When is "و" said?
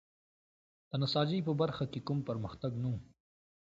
2.93-2.95